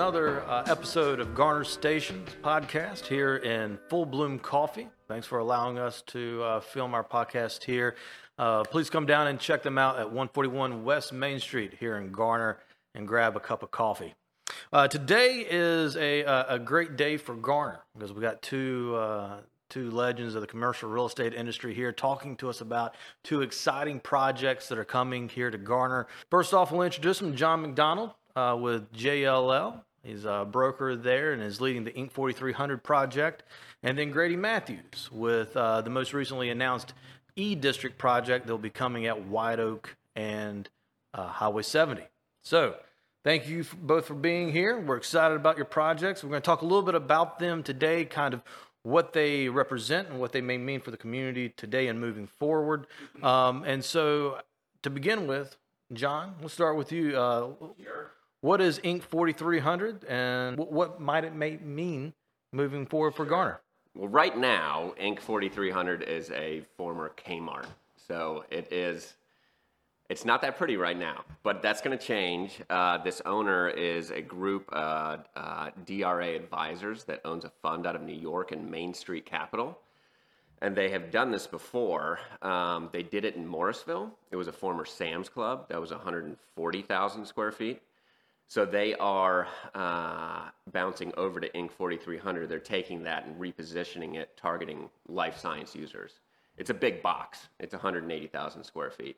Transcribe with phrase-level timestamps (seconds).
[0.00, 4.88] Another uh, episode of Garner Stations podcast here in Full Bloom Coffee.
[5.08, 7.96] Thanks for allowing us to uh, film our podcast here.
[8.38, 12.12] Uh, please come down and check them out at 141 West Main Street here in
[12.12, 12.60] Garner
[12.94, 14.14] and grab a cup of coffee.
[14.72, 19.90] Uh, today is a, a great day for Garner because we got two uh, two
[19.90, 24.66] legends of the commercial real estate industry here talking to us about two exciting projects
[24.68, 26.06] that are coming here to Garner.
[26.30, 29.82] First off, we'll introduce them John McDonald uh, with JLL.
[30.02, 32.10] He's a broker there and is leading the Inc.
[32.10, 33.42] 4300 project.
[33.82, 36.94] And then Grady Matthews with uh, the most recently announced
[37.36, 40.68] E District project that will be coming at White Oak and
[41.14, 42.02] uh, Highway 70.
[42.42, 42.76] So,
[43.24, 44.80] thank you both for being here.
[44.80, 46.24] We're excited about your projects.
[46.24, 48.42] We're going to talk a little bit about them today, kind of
[48.82, 52.86] what they represent and what they may mean for the community today and moving forward.
[53.22, 54.38] Um, and so,
[54.82, 55.56] to begin with,
[55.92, 57.16] John, let's start with you.
[57.16, 57.48] Uh,
[57.82, 58.12] sure.
[58.42, 59.02] What is Inc.
[59.02, 62.14] 4300 and what might it may mean
[62.52, 63.60] moving forward for Garner?
[63.94, 65.20] Well, right now, Inc.
[65.20, 67.66] 4300 is a former Kmart.
[68.08, 69.14] So it is,
[70.08, 72.62] it's not that pretty right now, but that's going to change.
[72.70, 77.94] Uh, this owner is a group, uh, uh, DRA Advisors, that owns a fund out
[77.94, 79.78] of New York and Main Street Capital.
[80.62, 82.20] And they have done this before.
[82.40, 84.14] Um, they did it in Morrisville.
[84.30, 87.82] It was a former Sam's Club that was 140,000 square feet.
[88.50, 91.70] So they are uh, bouncing over to Inc.
[91.70, 92.48] 4300.
[92.48, 96.14] They're taking that and repositioning it, targeting life science users.
[96.58, 97.46] It's a big box.
[97.60, 99.16] It's 180,000 square feet.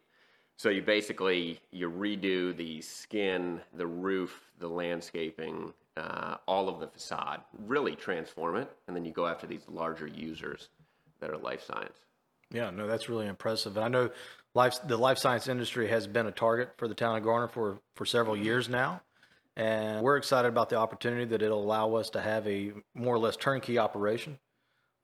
[0.58, 6.86] So you basically you redo the skin, the roof, the landscaping, uh, all of the
[6.86, 10.68] facade, really transform it, and then you go after these larger users
[11.20, 11.96] that are life science.
[12.50, 13.78] Yeah, no, that's really impressive.
[13.78, 14.10] And I know
[14.52, 17.78] life, the life science industry has been a target for the town of Garner for,
[17.94, 19.00] for several years now.
[19.56, 23.18] And we're excited about the opportunity that it'll allow us to have a more or
[23.18, 24.38] less turnkey operation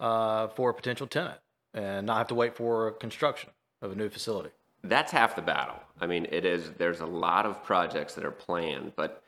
[0.00, 1.38] uh, for a potential tenant
[1.74, 3.50] and not have to wait for construction
[3.82, 4.50] of a new facility.
[4.82, 5.80] That's half the battle.
[6.00, 6.70] I mean, it is.
[6.78, 9.22] There's a lot of projects that are planned, but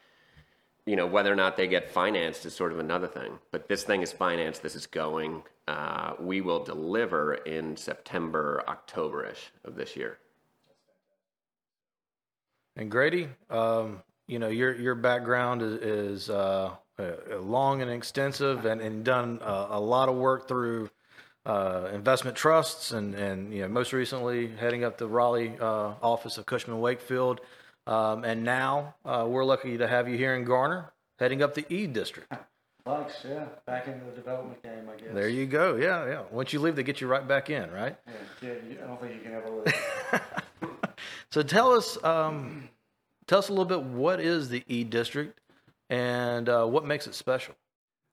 [0.86, 3.38] you know whether or not they get financed is sort of another thing.
[3.50, 4.62] But this thing is financed.
[4.62, 5.42] This is going.
[5.66, 10.18] Uh, we will deliver in September, Octoberish of this year.
[12.76, 16.70] And Grady, um, you know your your background is, is uh,
[17.40, 20.88] long and extensive, and, and done a, a lot of work through
[21.44, 26.38] uh, investment trusts, and and you know most recently heading up the Raleigh uh, office
[26.38, 27.40] of Cushman Wakefield,
[27.88, 31.66] um, and now uh, we're lucky to have you here in Garner, heading up the
[31.68, 32.32] E district.
[32.84, 33.24] Thanks.
[33.28, 35.12] Yeah, back in the development game, I guess.
[35.12, 35.74] There you go.
[35.74, 36.22] Yeah, yeah.
[36.30, 37.96] Once you leave, they get you right back in, right?
[38.40, 38.76] Yeah, yeah.
[38.84, 40.22] I don't think you can ever leave.
[41.30, 42.02] so tell us.
[42.04, 42.68] Um,
[43.30, 45.38] Tell us a little bit what is the E District
[45.88, 47.54] and uh, what makes it special?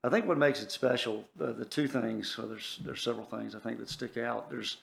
[0.03, 3.59] I think what makes it special, the, the two things, there's, there's several things I
[3.59, 4.47] think that stick out.
[4.51, 4.77] There's,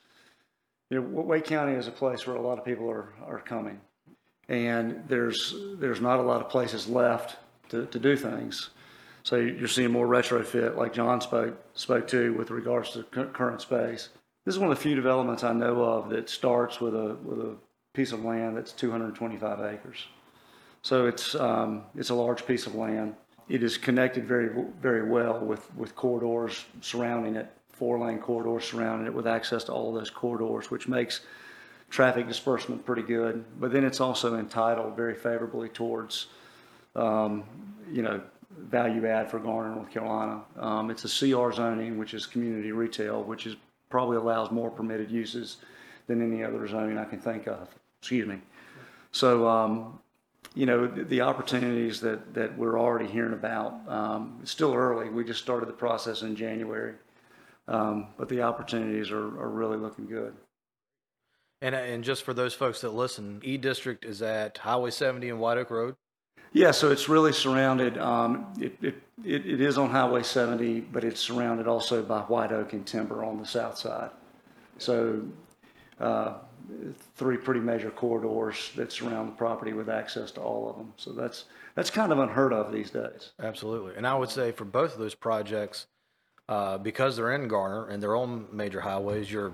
[0.89, 3.79] you know, Wake County is a place where a lot of people are, are coming.
[4.49, 7.37] And there's, there's not a lot of places left
[7.69, 8.71] to, to do things.
[9.23, 14.09] So you're seeing more retrofit, like John spoke, spoke to with regards to current space.
[14.43, 17.39] This is one of the few developments I know of that starts with a, with
[17.39, 17.55] a
[17.93, 20.07] piece of land that's 225 acres.
[20.85, 23.15] So it's, um, it's a large piece of land.
[23.49, 29.07] It is connected very, very well with, with corridors surrounding it, four lane corridors surrounding
[29.07, 31.21] it with access to all those corridors, which makes
[31.89, 33.43] traffic disbursement pretty good.
[33.59, 36.27] But then it's also entitled very favorably towards,
[36.95, 37.45] um,
[37.91, 38.21] you know,
[38.55, 40.43] value add for Garner, North Carolina.
[40.59, 43.55] Um, it's a CR zoning, which is community retail, which is
[43.89, 45.57] probably allows more permitted uses
[46.05, 47.69] than any other zoning I can think of.
[48.01, 48.39] Excuse me.
[49.11, 49.99] So um,
[50.53, 53.81] you know, the, the opportunities that, that we're already hearing about.
[53.87, 55.09] Um, it's still early.
[55.09, 56.93] We just started the process in January.
[57.67, 60.35] Um, but the opportunities are, are really looking good.
[61.61, 65.39] And, and just for those folks that listen, E District is at Highway 70 and
[65.39, 65.95] White Oak Road?
[66.53, 67.97] Yeah, so it's really surrounded.
[67.97, 68.95] Um, it, it,
[69.25, 73.23] it, it is on Highway 70, but it's surrounded also by White Oak and Timber
[73.23, 74.11] on the south side.
[74.77, 75.21] So
[75.99, 76.35] uh,
[77.15, 80.93] three pretty major corridors that surround the property with access to all of them.
[80.97, 81.45] So that's
[81.75, 83.31] that's kind of unheard of these days.
[83.39, 85.87] Absolutely, and I would say for both of those projects,
[86.47, 89.53] uh, because they're in Garner and they're on major highways, you're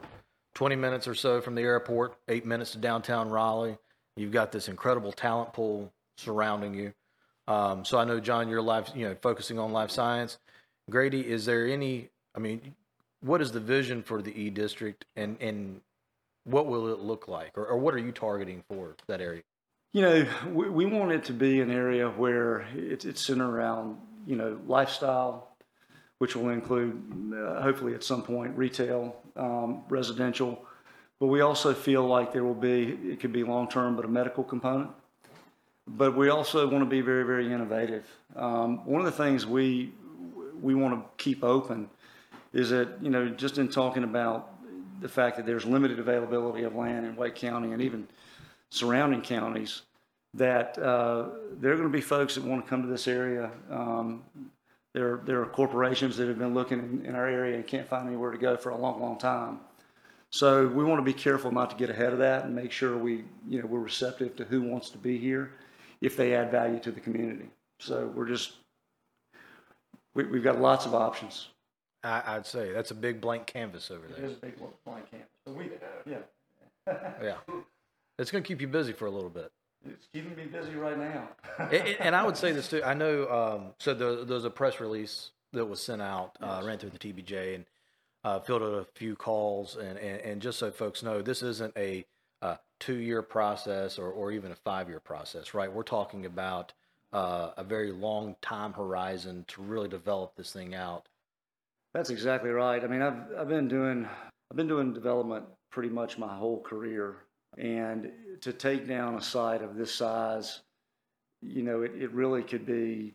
[0.56, 3.78] 20 minutes or so from the airport, eight minutes to downtown Raleigh.
[4.18, 6.94] You've got this incredible talent pool surrounding you.
[7.48, 10.38] Um, so I know, John, you're life, you know, focusing on life science.
[10.90, 12.10] Grady, is there any?
[12.36, 12.75] I mean,
[13.22, 15.81] what is the vision for the E district, and and
[16.44, 19.44] what will it look like, or, or what are you targeting for that area?
[19.94, 23.98] You know, we, we want it to be an area where it's, it's centered around,
[24.26, 25.56] you know, lifestyle,
[26.20, 27.02] which will include,
[27.36, 30.66] uh, hopefully at some point, retail, um, residential.
[31.20, 34.44] But we also feel like there will be, it could be long-term, but a medical
[34.44, 34.92] component.
[35.88, 38.06] But we also want to be very, very innovative.
[38.36, 39.92] Um, one of the things we,
[40.62, 41.90] we want to keep open
[42.54, 44.50] is that, you know, just in talking about
[45.01, 48.07] the fact that there's limited availability of land in Wake County and even
[48.69, 49.81] surrounding counties,
[50.33, 53.51] that uh, there are going to be folks that want to come to this area.
[53.69, 54.24] Um,
[54.94, 58.07] there, there are corporations that have been looking in, in our area and can't find
[58.07, 59.59] anywhere to go for a long, long time.
[60.30, 62.97] So we want to be careful not to get ahead of that and make sure
[62.97, 65.51] we, you know, we're receptive to who wants to be here
[66.00, 67.50] if they add value to the community.
[67.80, 68.54] So we're just,
[70.13, 71.50] we, we've got lots of options.
[72.03, 74.25] I, I'd say that's a big blank canvas over It there.
[74.25, 74.53] is a big
[74.86, 75.27] blank canvas.
[75.45, 75.69] So we,
[76.06, 76.18] yeah,
[77.21, 77.36] Yeah,
[78.18, 79.51] it's going to keep you busy for a little bit.
[79.86, 81.30] it's keeping me busy right now.
[81.59, 82.83] and, and- and I would say this too.
[82.83, 83.27] I know.
[83.30, 86.92] Um, so there, there was a press release that was sent out, uh, ran through
[86.92, 87.65] the TBJ, and
[88.24, 89.75] uh, fielded a few calls.
[89.75, 92.06] And, and, and just so folks know, this isn't a
[92.42, 95.71] uh, two-year process or, or even a five-year process, right?
[95.71, 96.74] We're talking about
[97.13, 101.06] uh, a very long time horizon to really develop this thing out.
[101.94, 102.84] That's exactly right.
[102.84, 104.08] I mean, I've I've been doing
[104.50, 107.18] I've been doing development pretty much my whole career,
[107.58, 108.12] and
[108.42, 110.62] to take down a site of this size,
[111.42, 113.14] you know, it, it really could be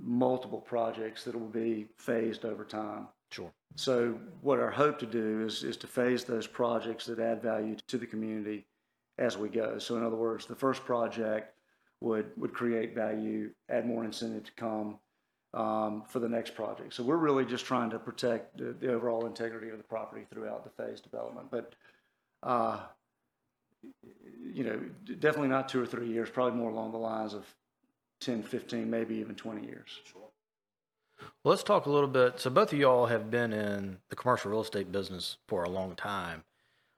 [0.00, 3.08] multiple projects that will be phased over time.
[3.30, 3.52] Sure.
[3.74, 7.76] So what our hope to do is is to phase those projects that add value
[7.88, 8.66] to the community
[9.18, 9.78] as we go.
[9.78, 11.54] So in other words, the first project
[12.00, 14.98] would would create value, add more incentive to come
[15.54, 16.94] um, for the next project.
[16.94, 20.64] So we're really just trying to protect the, the overall integrity of the property throughout
[20.64, 21.50] the phase development.
[21.50, 21.74] But
[22.42, 22.80] uh,
[24.52, 24.80] you know,
[25.18, 26.30] definitely not two or three years.
[26.30, 27.44] Probably more along the lines of
[28.20, 30.00] 10, 15, maybe even 20 years.
[31.42, 32.38] Well, let's talk a little bit.
[32.40, 35.96] So, both of y'all have been in the commercial real estate business for a long
[35.96, 36.44] time.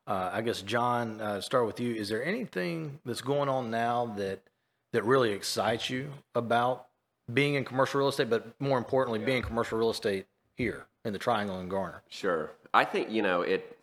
[0.07, 1.95] Uh, I guess, John, uh, start with you.
[1.95, 4.41] Is there anything that's going on now that
[4.93, 6.89] that really excites you about
[7.35, 11.19] being in commercial real estate, but more importantly, being commercial real estate here in the
[11.19, 12.03] Triangle and Garner?
[12.09, 12.53] Sure.
[12.73, 13.77] I think you know it.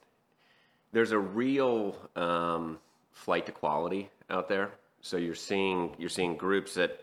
[0.93, 2.79] There's a real um,
[3.11, 4.71] flight to quality out there.
[5.01, 7.01] So you're seeing you're seeing groups that,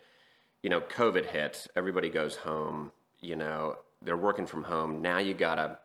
[0.62, 2.90] you know, COVID hits, everybody goes home.
[3.20, 5.02] You know, they're working from home.
[5.02, 5.78] Now you gotta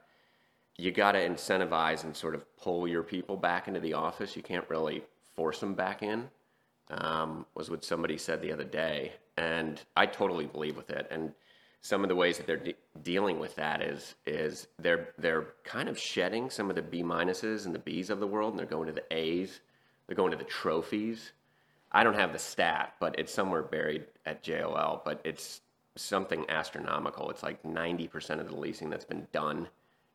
[0.77, 4.35] you gotta incentivize and sort of pull your people back into the office.
[4.35, 5.03] You can't really
[5.35, 6.29] force them back in.
[6.91, 11.07] Um, was what somebody said the other day, and I totally believe with it.
[11.09, 11.31] And
[11.81, 15.87] some of the ways that they're de- dealing with that is is they're they're kind
[15.87, 18.65] of shedding some of the B minuses and the Bs of the world, and they're
[18.65, 19.61] going to the A's.
[20.05, 21.31] They're going to the trophies.
[21.91, 25.01] I don't have the stat, but it's somewhere buried at JLL.
[25.05, 25.61] But it's
[25.95, 27.29] something astronomical.
[27.29, 29.69] It's like ninety percent of the leasing that's been done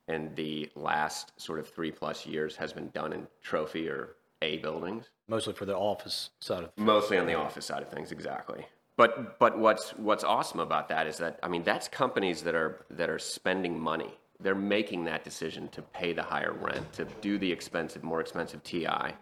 [0.06, 4.58] in the last sort of three plus years has been done in trophy or A
[4.58, 5.08] buildings.
[5.28, 6.86] Mostly for the office side of things.
[6.86, 8.66] Mostly on the office side of things, exactly.
[8.96, 12.84] But but what's what's awesome about that is that I mean that's companies that are
[12.90, 14.16] that are spending money.
[14.40, 18.62] They're making that decision to pay the higher rent, to do the expensive, more expensive
[18.62, 19.14] TI,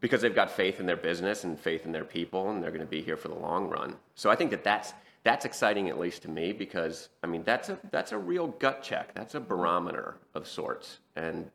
[0.00, 2.80] because they've got faith in their business and faith in their people, and they're going
[2.80, 3.96] to be here for the long run.
[4.14, 7.68] So I think that that's that's exciting at least to me because I mean that's
[7.68, 9.14] a that's a real gut check.
[9.14, 11.50] That's a barometer of sorts, and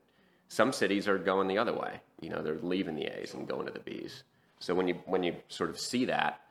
[0.48, 2.00] some cities are going the other way.
[2.22, 4.24] You know, they're leaving the A's and going to the B's.
[4.60, 6.42] So when you when you sort of see that,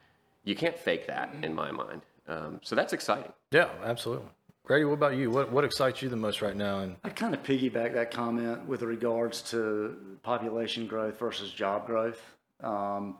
[0.44, 2.02] you can't fake that in my mind.
[2.28, 3.32] Um, so that's exciting.
[3.50, 4.28] Yeah, absolutely.
[4.64, 5.30] Grady, what about you?
[5.30, 6.80] What what excites you the most right now?
[6.80, 12.22] And I kind of piggyback that comment with regards to population growth versus job growth.
[12.62, 13.18] Um,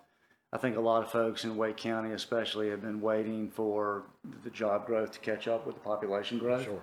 [0.55, 4.05] I think a lot of folks in Wake County, especially, have been waiting for
[4.43, 6.65] the job growth to catch up with the population growth.
[6.65, 6.83] Sure.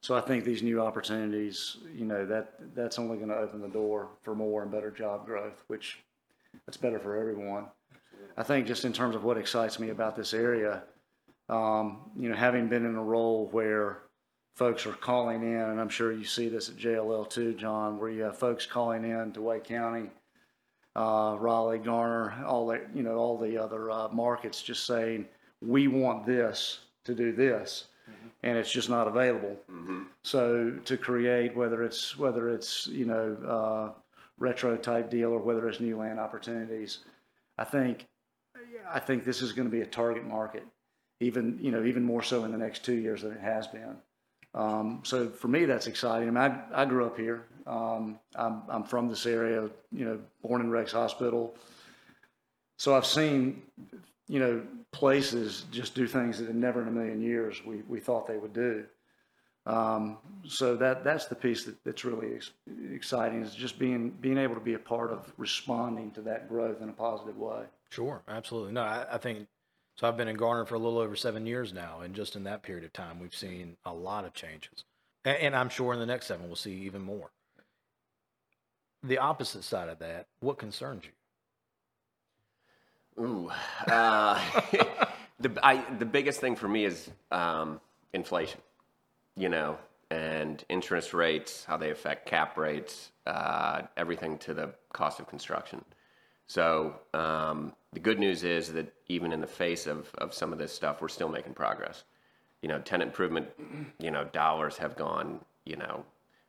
[0.00, 3.68] So I think these new opportunities, you know, that that's only going to open the
[3.68, 5.98] door for more and better job growth, which
[6.66, 7.66] that's better for everyone.
[8.36, 10.82] I think just in terms of what excites me about this area,
[11.48, 14.02] um, you know, having been in a role where
[14.54, 18.10] folks are calling in, and I'm sure you see this at JLL too, John, where
[18.10, 20.10] you have folks calling in to Wake County,
[20.96, 25.26] uh, Raleigh, Garner, all the, you know, all the other uh, markets just saying,
[25.60, 27.86] we want this to do this,
[28.42, 29.56] and it's just not available.
[30.22, 33.92] So to create, whether it's, whether it's, you know, uh,
[34.38, 36.98] retro type deal or whether it's new land opportunities,
[37.58, 38.06] I think,
[38.92, 40.64] I think this is going to be a target market,
[41.20, 43.96] even, you know, even more so in the next two years than it has been.
[44.54, 46.28] Um, so for me, that's exciting.
[46.28, 47.46] I, mean, I, I grew up here.
[47.66, 51.54] Um, I'm, I'm from this area, you know, born in Rex Hospital.
[52.78, 53.62] So I've seen,
[54.28, 54.62] you know,
[54.92, 58.52] places just do things that never in a million years we, we thought they would
[58.52, 58.84] do.
[59.70, 62.50] Um, so that that's the piece that, that's really ex-
[62.92, 66.82] exciting is just being being able to be a part of responding to that growth
[66.82, 67.62] in a positive way.
[67.90, 68.72] Sure, absolutely.
[68.72, 69.46] No, I, I think
[69.96, 70.08] so.
[70.08, 72.62] I've been in Garner for a little over seven years now, and just in that
[72.62, 74.84] period of time, we've seen a lot of changes,
[75.24, 77.30] and, and I'm sure in the next seven we'll see even more.
[79.04, 81.04] The opposite side of that, what concerns
[83.16, 83.24] you?
[83.24, 83.50] Ooh,
[83.86, 84.40] uh,
[85.40, 87.80] the I, the biggest thing for me is um,
[88.12, 88.60] inflation.
[89.40, 89.78] You know,
[90.10, 95.84] and interest rates, how they affect cap rates, uh, everything to the cost of construction.
[96.46, 100.58] So um, the good news is that even in the face of, of some of
[100.58, 102.02] this stuff, we're still making progress.
[102.60, 103.48] You know, tenant improvement,
[104.00, 106.04] you know, dollars have gone, you know,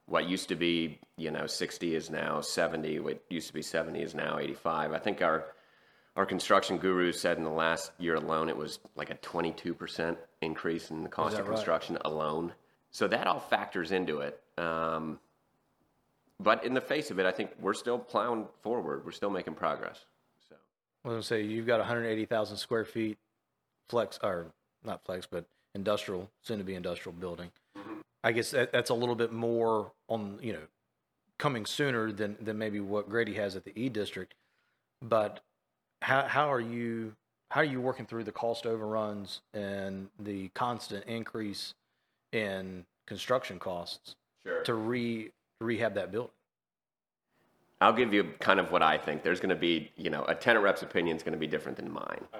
[0.07, 2.99] what used to be, you know, 60 is now 70.
[2.99, 4.91] What used to be 70 is now 85.
[4.91, 5.45] I think our
[6.17, 10.89] our construction guru said in the last year alone it was like a 22% increase
[10.89, 11.55] in the cost of right?
[11.55, 12.51] construction alone.
[12.91, 14.39] So that all factors into it.
[14.57, 15.19] Um,
[16.39, 19.05] but in the face of it, I think we're still plowing forward.
[19.05, 20.05] We're still making progress.
[20.49, 20.55] So
[21.05, 23.17] I was to say you've got 180,000 square feet
[23.89, 24.47] flex, or
[24.83, 25.45] not flex, but
[25.75, 27.51] industrial, soon to be industrial building.
[28.23, 30.63] I guess that, that's a little bit more on, you know,
[31.37, 34.33] coming sooner than, than maybe what Grady has at the E district.
[35.01, 35.39] But
[36.01, 37.15] how, how are you,
[37.49, 41.73] how are you working through the cost overruns and the constant increase
[42.31, 44.61] in construction costs sure.
[44.63, 46.31] to re, rehab that building?
[47.79, 49.23] I'll give you kind of what I think.
[49.23, 51.77] There's going to be, you know, a tenant rep's opinion is going to be different
[51.77, 52.21] than mine.
[52.33, 52.37] I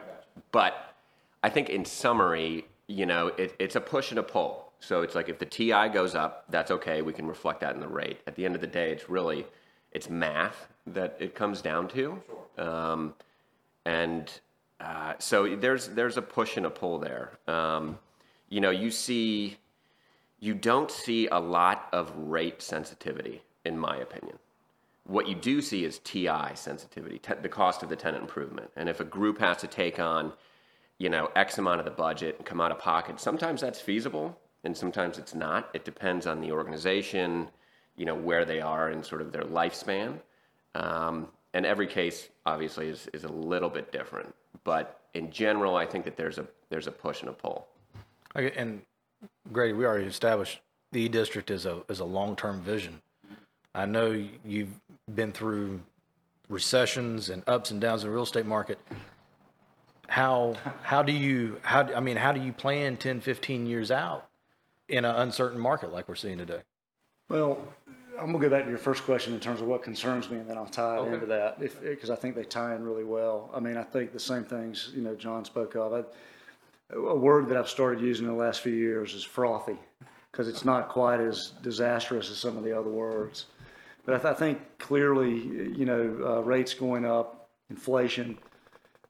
[0.52, 0.96] But
[1.42, 4.72] I think in summary, you know, it, it's a push and a pull.
[4.80, 7.02] So it's like if the TI goes up, that's okay.
[7.02, 8.20] We can reflect that in the rate.
[8.28, 9.46] At the end of the day, it's really
[9.92, 12.22] it's math that it comes down to.
[12.58, 13.14] Um,
[13.86, 14.32] and
[14.80, 17.32] uh, so there's there's a push and a pull there.
[17.48, 18.00] Um,
[18.50, 19.58] you know, you see,
[20.42, 24.38] you don't see a lot of rate sensitivity, in my opinion.
[25.06, 28.72] What you do see is TI sensitivity, the cost of the tenant improvement.
[28.76, 30.34] And if a group has to take on,
[30.98, 34.38] you know, X amount of the budget and come out of pocket, sometimes that's feasible
[34.64, 35.70] and sometimes it's not.
[35.74, 37.50] It depends on the organization,
[37.96, 40.20] you know, where they are in sort of their lifespan.
[40.76, 44.34] Um, and every case obviously is, is a little bit different.
[44.64, 47.68] But in general, I think that there's a there's a push and a pull.
[48.36, 48.82] Okay, and
[49.52, 50.62] Grady, we already established
[50.92, 53.02] the district is a is a long term vision.
[53.74, 54.12] I know
[54.46, 54.80] you've
[55.14, 55.82] been through
[56.50, 58.80] recessions and ups and downs in the real estate market.
[60.08, 64.28] How how do you how I mean how do you plan 10, 15 years out
[64.90, 66.62] in an uncertain market like we're seeing today?
[67.30, 67.58] Well,
[68.20, 70.50] I'm gonna go back to your first question in terms of what concerns me, and
[70.50, 73.50] then I'll tie it into that, because I think they tie in really well.
[73.54, 75.94] I mean, I think the same things, you know, John spoke of.
[75.94, 76.04] I,
[76.94, 79.78] a word that I've started using in the last few years is frothy,
[80.32, 83.46] because it's not quite as disastrous as some of the other words.
[84.06, 88.38] But I, th- I think clearly, you know, uh, rates going up, inflation,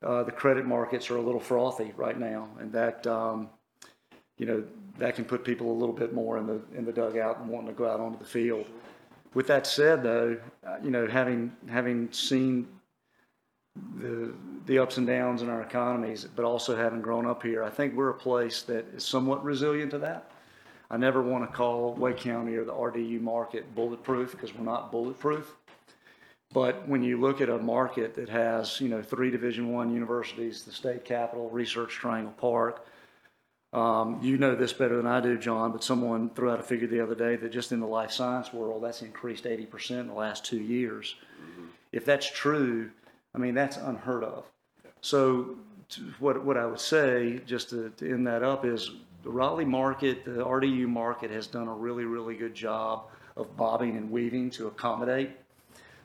[0.04, 3.50] uh, the credit markets are a little frothy right now, and that, um,
[4.38, 4.64] you know,
[4.98, 7.70] that can put people a little bit more in the in the dugout and wanting
[7.70, 8.66] to go out onto the field.
[9.34, 12.68] With that said, though, uh, you know, having having seen
[13.76, 14.34] the
[14.66, 17.96] the ups and downs in our economies, but also having grown up here, I think
[17.96, 20.32] we're a place that is somewhat resilient to that.
[20.92, 24.92] I never want to call Wake County or the RDU market bulletproof because we're not
[24.92, 25.56] bulletproof.
[26.54, 30.64] But when you look at a market that has, you know, three Division One universities,
[30.64, 32.86] the state capital, Research Triangle Park,
[33.74, 36.88] um, you know this better than I do, John, but someone threw out a figure
[36.88, 40.14] the other day that just in the life science world, that's increased 80% in the
[40.14, 41.16] last two years.
[41.94, 42.92] If that's true,
[43.34, 44.46] I mean, that's unheard of.
[45.02, 45.56] So,
[46.20, 48.92] what, what I would say, just to, to end that up, is
[49.24, 53.98] the Raleigh market, the RDU market has done a really, really good job of bobbing
[53.98, 55.32] and weaving to accommodate.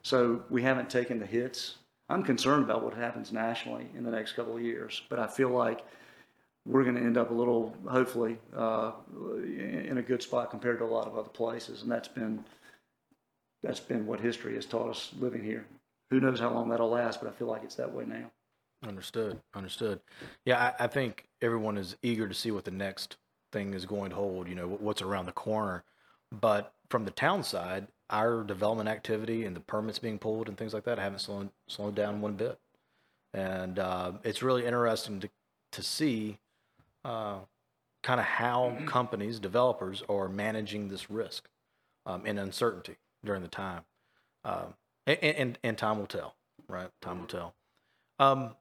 [0.02, 1.76] So, we haven't taken the hits.
[2.09, 5.50] I'm concerned about what happens nationally in the next couple of years, but I feel
[5.50, 5.85] like
[6.66, 8.92] we're going to end up a little, hopefully, uh,
[9.45, 12.45] in a good spot compared to a lot of other places, and that's been
[13.62, 15.66] that's been what history has taught us living here.
[16.10, 18.30] Who knows how long that'll last, but I feel like it's that way now.
[18.86, 19.40] Understood.
[19.54, 20.00] Understood.
[20.44, 23.16] Yeah, I, I think everyone is eager to see what the next
[23.52, 24.48] thing is going to hold.
[24.48, 25.84] You know, what's around the corner.
[26.40, 30.75] But from the town side, our development activity and the permits being pulled and things
[30.75, 32.58] like that haven't slowed slowed down one bit.
[33.34, 35.28] And uh, it's really interesting to
[35.72, 36.38] to see
[37.04, 37.38] uh,
[38.02, 41.48] kind of how companies, developers, are managing this risk
[42.04, 43.82] um, and uncertainty during the time.
[44.44, 44.75] Um,
[45.06, 46.34] and, and, and time will tell,
[46.68, 46.88] right?
[47.00, 47.54] Time will tell.
[48.18, 48.54] Um,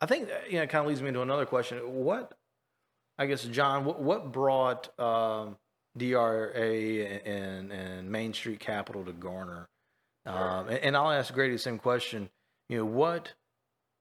[0.00, 1.78] I think uh, you know, it kind of leads me into another question.
[1.78, 2.32] What,
[3.18, 5.56] I guess, John, what, what brought um,
[5.96, 9.68] DRA and, and Main Street Capital to Garner?
[10.26, 12.28] Um, and, and I'll ask Grady the same question.
[12.68, 13.32] You know, what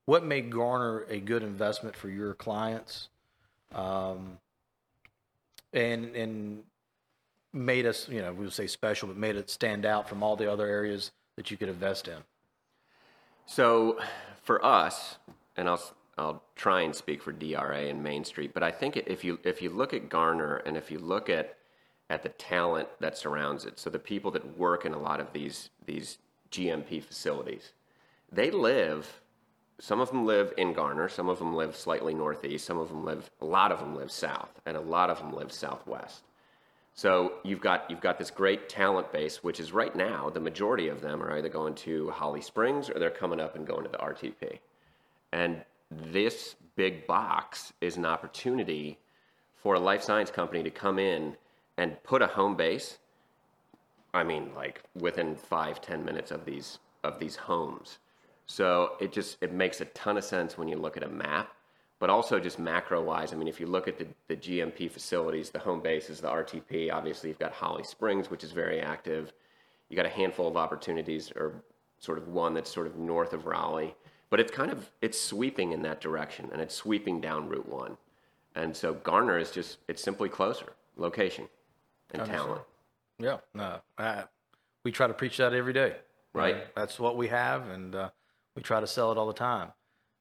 [0.06, 3.10] what made Garner a good investment for your clients,
[3.74, 4.38] um,
[5.74, 6.64] and and
[7.54, 10.36] made us, you know, we would say special, but made it stand out from all
[10.36, 12.18] the other areas that you could invest in.
[13.46, 13.98] So
[14.44, 15.20] for us,
[15.56, 15.82] and I'll
[16.18, 19.62] I'll try and speak for DRA and Main Street, but I think if you if
[19.62, 21.56] you look at Garner and if you look at
[22.10, 25.32] at the talent that surrounds it, so the people that work in a lot of
[25.32, 26.18] these these
[26.52, 27.72] GMP facilities,
[28.30, 29.22] they live.
[29.80, 33.06] Some of them live in Garner, some of them live slightly northeast, some of them
[33.06, 36.24] live, a lot of them live south, and a lot of them live southwest.
[37.00, 40.90] So you've got you've got this great talent base, which is right now the majority
[40.90, 43.90] of them are either going to Holly Springs or they're coming up and going to
[43.90, 44.60] the RTP.
[45.32, 49.00] And this big box is an opportunity
[49.56, 51.38] for a life science company to come in
[51.78, 52.98] and put a home base.
[54.14, 58.00] I mean, like within five ten minutes of these of these homes.
[58.46, 61.56] So it just it makes a ton of sense when you look at a map
[62.00, 63.34] but also just macro wise.
[63.34, 66.30] I mean, if you look at the, the GMP facilities, the home base is the
[66.30, 66.92] RTP.
[66.92, 69.34] Obviously, you've got Holly Springs, which is very active.
[69.90, 71.62] You got a handful of opportunities, or
[72.00, 73.96] sort of one that's sort of north of Raleigh,
[74.30, 77.98] but it's kind of it's sweeping in that direction, and it's sweeping down Route One,
[78.56, 81.48] and so Garner is just it's simply closer location
[82.12, 82.62] and talent.
[83.18, 84.24] Yeah, no, I,
[84.84, 85.96] we try to preach that every day.
[86.34, 86.74] Right.
[86.76, 88.10] That's what we have, and uh,
[88.56, 89.70] we try to sell it all the time.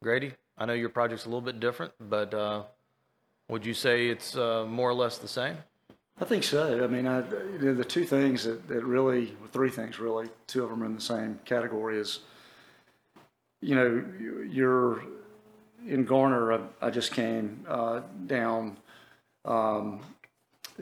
[0.02, 2.62] Grady, I know your project's a little bit different, but uh,
[3.48, 5.56] would you say it's uh, more or less the same?
[6.20, 6.82] I think so.
[6.82, 10.82] I mean, I, the two things that, that really, three things really, two of them
[10.82, 12.20] are in the same category is,
[13.60, 14.04] you know,
[14.50, 15.04] you're
[15.86, 16.52] in Garner.
[16.52, 18.78] I, I just came uh, down
[19.44, 20.00] um,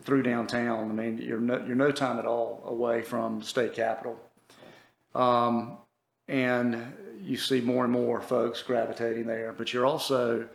[0.00, 0.90] through downtown.
[0.90, 4.18] I mean, you're no, you're no time at all away from the state capitol,
[5.14, 5.76] um,
[6.28, 9.52] and you see more and more folks gravitating there.
[9.52, 10.48] But you're also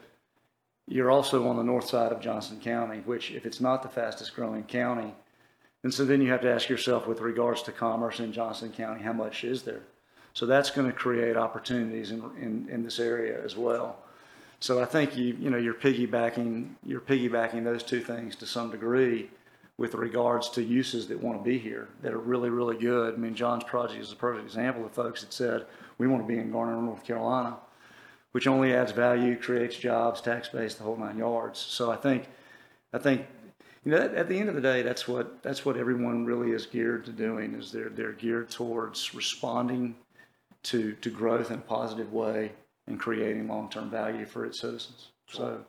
[0.88, 4.36] you're also on the north side of Johnston County, which if it's not the fastest
[4.36, 5.13] growing county,
[5.84, 9.02] and so then you have to ask yourself with regards to commerce in Johnston County,
[9.02, 9.82] how much is there?
[10.34, 13.97] So that's going to create opportunities in, in, in this area as well.
[14.60, 18.69] So I think you you know you're piggybacking you're piggybacking those two things to some
[18.69, 19.30] degree
[19.78, 23.15] with regards to uses that want to be here that are really really good.
[23.15, 25.65] I mean John's project is a perfect example of folks that said
[26.02, 27.58] we want to be in Garner, North Carolina,
[28.32, 31.60] which only adds value, creates jobs, tax base, the whole nine yards.
[31.60, 32.28] So I think,
[32.92, 33.28] I think,
[33.86, 36.66] you know, at, the end of the day, that's what that's what everyone really is
[36.66, 37.54] geared to doing.
[37.54, 39.96] Is they're they're geared towards responding
[40.64, 42.52] to to growth in a positive way
[42.88, 45.10] and creating long term value for its citizens.
[45.30, 45.64] So.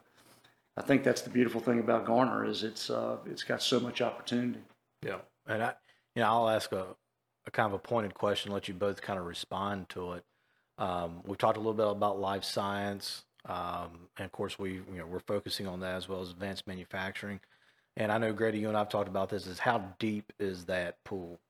[0.75, 4.01] I think that's the beautiful thing about Garner is it's uh, it's got so much
[4.01, 4.63] opportunity.
[5.05, 5.75] Yeah, and I,
[6.15, 6.87] you know, I'll ask a
[7.47, 10.25] a kind of a pointed question, let you both kind of respond to it.
[10.79, 14.99] Um, we talked a little bit about life science, um, and of course, we you
[14.99, 17.41] know we're focusing on that as well as advanced manufacturing.
[17.97, 19.47] And I know Grady, you and I've talked about this.
[19.47, 21.41] Is how deep is that pool?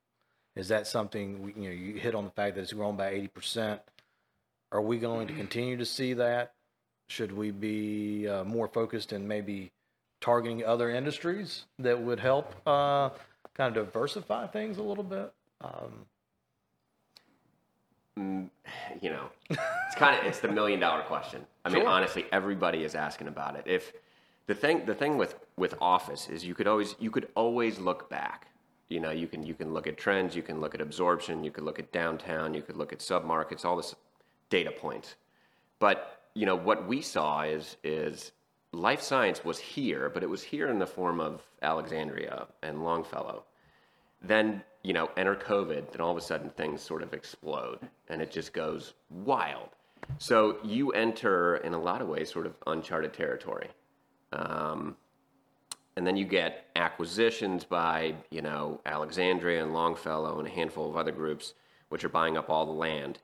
[0.55, 3.09] Is that something we, you know you hit on the fact that it's grown by
[3.09, 3.81] eighty percent?
[4.71, 6.53] Are we going to continue to see that?
[7.07, 9.71] Should we be uh, more focused in maybe
[10.19, 13.09] targeting other industries that would help uh,
[13.55, 15.31] kind of diversify things a little bit?
[15.63, 16.05] Um,
[18.19, 18.49] mm,
[19.01, 21.45] you know, it's kind of it's the million dollar question.
[21.65, 21.89] I mean, Sure.
[21.89, 23.63] honestly, everybody is asking about it.
[23.65, 23.93] If
[24.47, 28.09] the thing the thing with with office is you could always you could always look
[28.09, 28.47] back.
[28.89, 31.51] You know, you can you can look at trends, you can look at absorption, you
[31.51, 33.95] could look at downtown, you could look at submarkets, all this
[34.49, 35.15] data points.
[35.79, 38.31] But you know what we saw is is
[38.73, 43.43] life science was here, but it was here in the form of Alexandria and Longfellow.
[44.23, 48.21] Then you know enter COVID, then all of a sudden things sort of explode, and
[48.21, 49.69] it just goes wild.
[50.17, 53.69] So you enter in a lot of ways sort of uncharted territory.
[54.31, 54.97] Um,
[55.95, 60.97] and then you get acquisitions by you know Alexandria and Longfellow and a handful of
[60.97, 61.53] other groups
[61.89, 63.19] which are buying up all the land.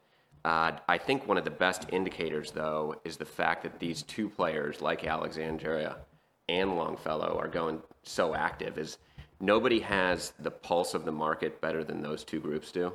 [0.46, 4.30] Uh, I think one of the best indicators, though, is the fact that these two
[4.30, 5.98] players, like Alexandria
[6.48, 8.78] and Longfellow, are going so active.
[8.78, 9.00] Is
[9.40, 12.92] nobody has the pulse of the market better than those two groups do.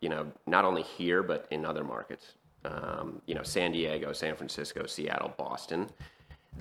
[0.00, 2.34] You know, not only here but in other markets.
[2.64, 5.88] Um, you know, San Diego, San Francisco, Seattle, Boston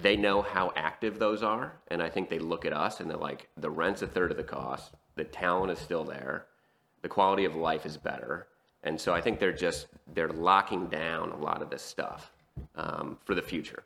[0.01, 3.15] they know how active those are and i think they look at us and they're
[3.15, 6.47] like the rent's a third of the cost the talent is still there
[7.01, 8.47] the quality of life is better
[8.83, 12.33] and so i think they're just they're locking down a lot of this stuff
[12.75, 13.83] um, for the future.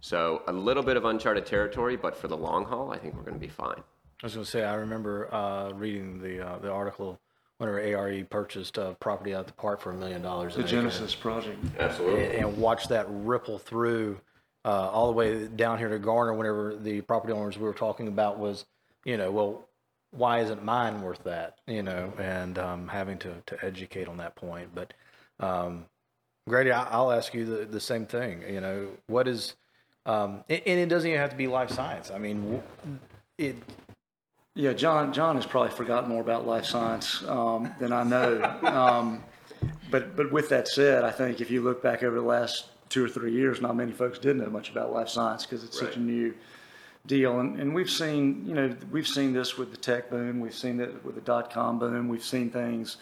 [0.00, 3.22] So a little bit of uncharted territory, but for the long haul, I think we're
[3.22, 3.82] going to be fine.
[4.22, 7.20] I was going to say, I remember uh, reading the uh, the article
[7.58, 10.56] whenever ARE purchased uh, property out at the park for a million dollars.
[10.56, 11.58] The Genesis project.
[11.78, 12.24] Absolutely.
[12.24, 14.20] and, and watch that ripple through
[14.64, 16.34] uh, all the way down here to Garner.
[16.34, 18.66] Whenever the property owners we were talking about was,
[19.04, 19.68] you know, well,
[20.10, 21.58] why isn't mine worth that?
[21.66, 24.70] You know, and um, having to to educate on that point.
[24.74, 24.94] But
[25.38, 25.84] um,
[26.48, 28.42] Grady, I, I'll ask you the, the same thing.
[28.48, 29.54] You know, what is,
[30.06, 32.10] um, and, and it doesn't even have to be life science.
[32.10, 32.60] I mean,
[33.36, 33.56] it
[34.58, 35.12] Yeah, John.
[35.12, 38.42] John has probably forgotten more about life science um, than I know.
[38.64, 39.22] Um,
[39.88, 43.04] but but with that said, I think if you look back over the last two
[43.04, 45.94] or three years, not many folks did know much about life science because it's such
[45.94, 46.34] a new
[47.06, 47.38] deal.
[47.38, 50.40] And, and we've seen, you know, we've seen this with the tech boom.
[50.40, 52.08] We've seen it with the dot com boom.
[52.08, 52.96] We've seen things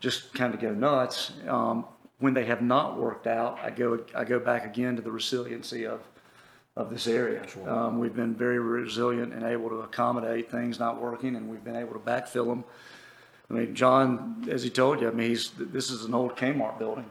[0.00, 1.32] just kind of go nuts.
[1.48, 1.84] Um,
[2.20, 5.84] when they have not worked out, I go I go back again to the resiliency
[5.86, 6.00] of
[6.76, 7.44] of this area.
[7.66, 11.76] Um, we've been very resilient and able to accommodate things not working, and we've been
[11.76, 12.64] able to backfill them.
[13.50, 16.78] I mean, John, as he told you, I mean, he's, this is an old Kmart
[16.78, 17.10] building.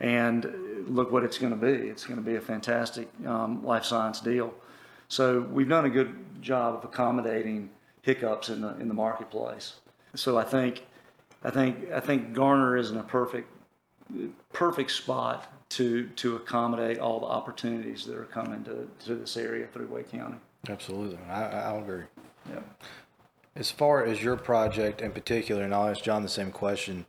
[0.00, 0.50] And
[0.88, 1.88] look what it's going to be.
[1.88, 4.52] It's going to be a fantastic um, life science deal.
[5.08, 9.74] So we've done a good job of accommodating hiccups in the in the marketplace.
[10.14, 10.84] So I think
[11.44, 13.48] I think I think Garner is in a perfect
[14.52, 19.66] perfect spot to to accommodate all the opportunities that are coming to, to this area
[19.72, 20.36] through Wake County.
[20.68, 22.04] absolutely, I, I'll agree.
[22.50, 22.60] Yeah.
[23.54, 27.06] As far as your project in particular, and I'll ask John the same question,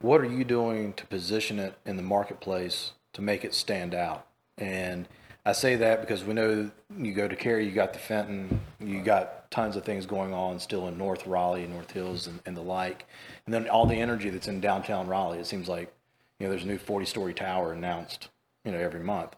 [0.00, 4.26] what are you doing to position it in the marketplace to make it stand out?
[4.58, 5.08] And
[5.44, 9.02] I say that because we know you go to Cary, you got the Fenton, you
[9.02, 12.62] got tons of things going on still in North Raleigh, North Hills, and, and the
[12.62, 13.06] like.
[13.46, 15.38] And then all the energy that's in downtown Raleigh.
[15.38, 15.92] It seems like,
[16.40, 18.28] you know, there's a new 40 story tower announced,
[18.64, 19.36] you know, every month.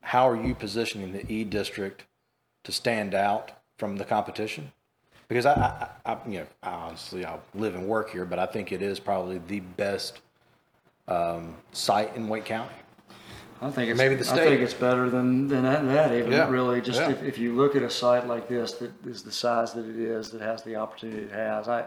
[0.00, 2.04] How are you positioning the E district
[2.64, 4.72] to stand out from the competition?
[5.28, 8.46] Because I, I, I you know, I honestly, I live and work here, but I
[8.46, 10.20] think it is probably the best
[11.08, 12.74] um, site in Wake County.
[13.60, 14.40] I think it's, Maybe the state.
[14.40, 16.80] I think it's better than, than that, that even Yeah, really.
[16.80, 17.10] Just yeah.
[17.10, 19.96] if, if you look at a site like this that is the size that it
[19.96, 21.84] is, that has the opportunity it has, I,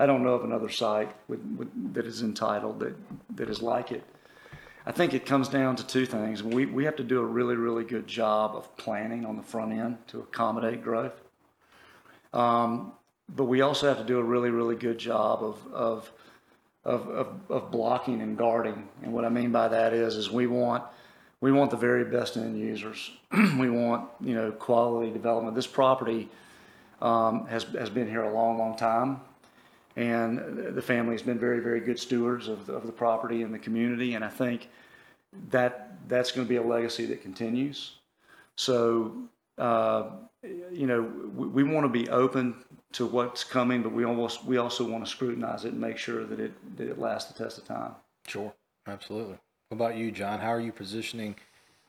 [0.00, 2.94] I don't know of another site with, with, that is entitled that,
[3.36, 4.02] that is like it.
[4.86, 6.42] I think it comes down to two things.
[6.42, 9.72] We, we have to do a really, really good job of planning on the front
[9.72, 11.20] end to accommodate growth.
[12.32, 12.92] Um,
[13.28, 16.12] but we also have to do a really, really good job of, of,
[16.86, 18.88] of, of, of blocking and guarding.
[19.02, 20.82] And what I mean by that is, is we want,
[21.42, 23.10] we want the very best end users.
[23.58, 25.54] we want, you know, quality development.
[25.54, 26.30] This property
[27.02, 29.20] um, has, has been here a long, long time.
[30.00, 33.58] And the family's been very, very good stewards of, the- of the property and the
[33.58, 34.14] community.
[34.14, 34.70] And I think
[35.50, 37.96] that, that's going to be a legacy that continues.
[38.56, 39.12] So,
[39.58, 40.04] uh,
[40.72, 41.02] you know,
[41.36, 45.04] we, we want to be open to what's coming, but we almost, we also want
[45.04, 47.92] to scrutinize it and make sure that it, that it lasts the test of time.
[48.26, 48.54] Sure,
[48.86, 49.36] absolutely.
[49.68, 50.40] What about you, John?
[50.40, 51.36] How are you positioning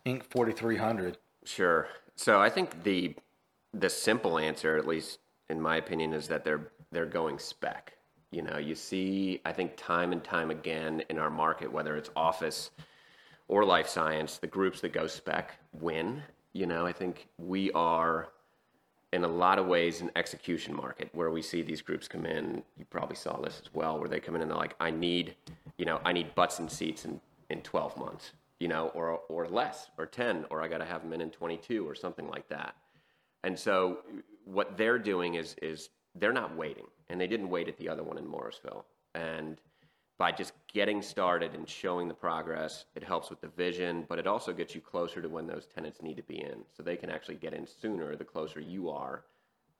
[0.06, 0.24] Inc.
[0.24, 1.18] 4300?
[1.46, 1.88] Sure.
[2.18, 3.16] So I think the
[3.74, 5.20] the simple answer, at least
[5.50, 7.94] in my opinion, is that they're they're going spec.
[8.32, 12.10] You know, you see, I think time and time again in our market, whether it's
[12.16, 12.72] office
[13.50, 16.24] or life science, the groups that go spec win.
[16.54, 18.30] You know, I think we are
[19.12, 22.64] in a lot of ways an execution market where we see these groups come in.
[22.78, 25.36] You probably saw this as well, where they come in and they're like, I need,
[25.78, 29.50] you know, I need butts and seats in, in 12 months, you know, or, or
[29.50, 32.48] less, or 10, or I got to have them in in 22 or something like
[32.48, 32.76] that.
[33.44, 34.00] And so
[34.46, 38.04] what they're doing is, is they're not waiting, and they didn't wait at the other
[38.04, 38.86] one in Morrisville.
[39.16, 39.62] And
[40.18, 44.28] by just getting started and showing the progress, it helps with the vision, but it
[44.28, 47.10] also gets you closer to when those tenants need to be in, so they can
[47.10, 49.24] actually get in sooner the closer you are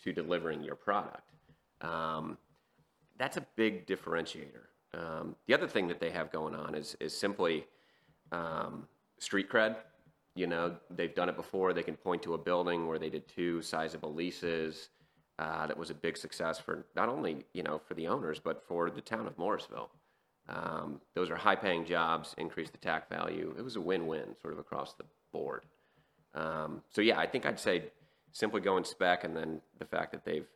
[0.04, 1.34] to delivering your product.
[1.82, 2.38] Um,
[3.18, 4.66] that's a big differentiator.
[4.94, 7.66] Um, the other thing that they have going on is is simply
[8.32, 8.88] um,
[9.20, 9.76] street cred.
[10.36, 11.74] You know, they've done it before.
[11.74, 14.90] They can point to a building where they did two sizable leases.
[15.42, 18.62] Uh, that was a big success for not only you know for the owners but
[18.68, 19.90] for the town of Morrisville.
[20.48, 23.56] Um, those are high-paying jobs, increase the tax value.
[23.58, 25.64] It was a win-win sort of across the board.
[26.36, 27.86] Um, so yeah, I think I'd say
[28.34, 30.48] simply going spec, and then the fact that they've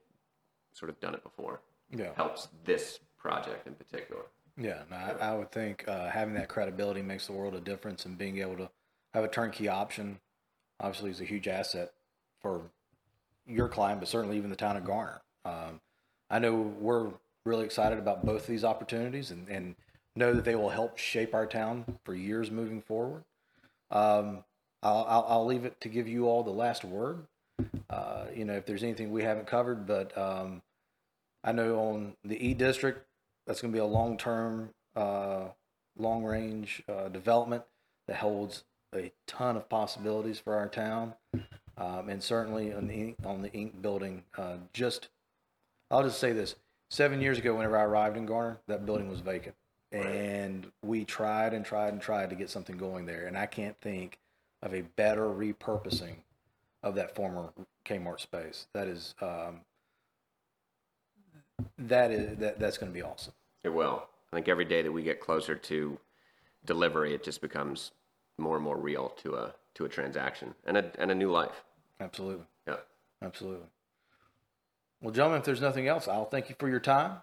[0.73, 2.13] sort of done it before Yeah.
[2.15, 4.23] helps this project in particular.
[4.57, 8.05] Yeah, no, I, I would think uh, having that credibility makes the world a difference,
[8.05, 8.69] and being able to
[9.13, 10.19] have a turnkey option
[10.79, 11.91] obviously is a huge asset
[12.41, 12.61] for
[13.47, 15.21] your client, but certainly even the town of Garner.
[15.43, 15.81] Um,
[16.29, 17.11] I know we're
[17.45, 19.75] really excited about both of these opportunities, and, and
[20.15, 23.23] know that they will help shape our town for years moving forward.
[23.91, 24.43] Um,
[24.81, 27.25] I'll, I'll, I'll leave it to give you all the last word.
[27.89, 30.61] Uh, you know, if there's anything we haven't covered, but um,
[31.43, 33.05] I know on the E district,
[33.45, 35.45] that's going to be a long term, uh,
[35.97, 37.63] long range uh, development
[38.07, 41.13] that holds a ton of possibilities for our town.
[41.77, 45.09] Um, and certainly on the, Ink- on the Ink building, uh, just,
[45.91, 46.55] I'll just say this
[46.89, 49.55] seven years ago, whenever I arrived in Garner, that building was vacant.
[49.91, 53.27] And we tried and tried and tried to get something going there.
[53.27, 54.17] And I can't think
[54.61, 56.15] of a better repurposing
[56.83, 57.53] of that former
[57.85, 58.67] Kmart space.
[58.73, 59.61] That is, um,
[61.77, 63.33] that is, that, that's going to be awesome.
[63.63, 64.05] It will.
[64.33, 65.97] I think every day that we get closer to
[66.65, 67.91] delivery, it just becomes
[68.37, 71.63] more and more real to a to a transaction and a and a new life.
[71.99, 72.45] Absolutely.
[72.67, 72.77] Yeah.
[73.21, 73.67] Absolutely.
[75.01, 77.17] Well, gentlemen, if there's nothing else, I'll thank you for your time.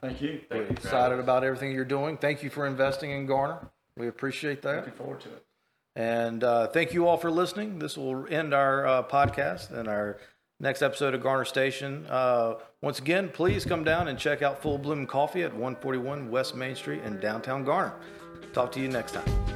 [0.00, 0.40] Thank you.
[0.50, 2.16] We're excited about everything you're doing.
[2.16, 3.70] Thank you for investing in Garner.
[3.96, 4.76] We appreciate that.
[4.78, 5.44] Looking forward to it.
[5.94, 7.78] And uh, thank you all for listening.
[7.78, 10.18] This will end our uh, podcast and our
[10.58, 12.06] next episode of Garner Station.
[12.08, 16.56] Uh, once again, please come down and check out Full Bloom Coffee at 141 West
[16.56, 17.94] Main Street in downtown Garner.
[18.54, 19.51] Talk to you next time.